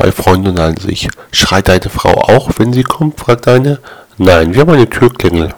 Zwei 0.00 0.12
Freunde 0.12 0.48
unterhalten 0.48 0.80
sich. 0.80 1.10
Schreit 1.30 1.68
deine 1.68 1.90
Frau 1.90 2.14
auch, 2.14 2.52
wenn 2.56 2.72
sie 2.72 2.84
kommt? 2.84 3.20
fragt 3.20 3.46
eine. 3.48 3.80
Nein, 4.16 4.54
wir 4.54 4.62
haben 4.62 4.70
eine 4.70 4.88
Türklingel. 4.88 5.52